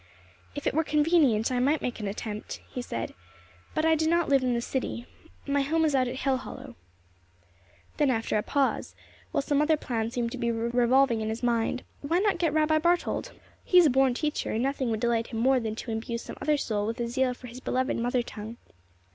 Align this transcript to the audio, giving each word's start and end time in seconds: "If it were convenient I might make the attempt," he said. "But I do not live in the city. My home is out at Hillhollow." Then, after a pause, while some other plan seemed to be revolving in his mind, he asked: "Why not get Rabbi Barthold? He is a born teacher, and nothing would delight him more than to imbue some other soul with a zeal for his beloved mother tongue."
"If 0.55 0.65
it 0.65 0.73
were 0.73 0.83
convenient 0.83 1.51
I 1.51 1.59
might 1.59 1.83
make 1.83 1.99
the 1.99 2.07
attempt," 2.07 2.59
he 2.67 2.81
said. 2.81 3.13
"But 3.75 3.85
I 3.85 3.93
do 3.93 4.07
not 4.09 4.29
live 4.29 4.41
in 4.41 4.55
the 4.55 4.59
city. 4.59 5.05
My 5.45 5.61
home 5.61 5.85
is 5.85 5.93
out 5.93 6.07
at 6.07 6.15
Hillhollow." 6.15 6.73
Then, 7.97 8.09
after 8.09 8.35
a 8.35 8.41
pause, 8.41 8.95
while 9.31 9.43
some 9.43 9.61
other 9.61 9.77
plan 9.77 10.09
seemed 10.09 10.31
to 10.31 10.39
be 10.39 10.51
revolving 10.51 11.21
in 11.21 11.29
his 11.29 11.43
mind, 11.43 11.81
he 11.81 11.83
asked: 12.05 12.09
"Why 12.09 12.17
not 12.17 12.39
get 12.39 12.51
Rabbi 12.51 12.79
Barthold? 12.79 13.29
He 13.63 13.77
is 13.77 13.85
a 13.85 13.91
born 13.91 14.15
teacher, 14.15 14.51
and 14.51 14.63
nothing 14.63 14.89
would 14.89 15.01
delight 15.01 15.27
him 15.27 15.37
more 15.37 15.59
than 15.59 15.75
to 15.75 15.91
imbue 15.91 16.17
some 16.17 16.35
other 16.41 16.57
soul 16.57 16.87
with 16.87 16.99
a 16.99 17.07
zeal 17.07 17.35
for 17.35 17.45
his 17.45 17.59
beloved 17.59 17.95
mother 17.95 18.23
tongue." 18.23 18.57